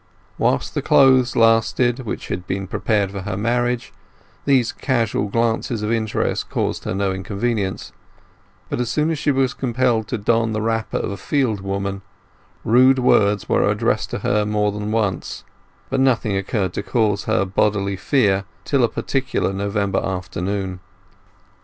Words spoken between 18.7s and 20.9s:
a particular November afternoon.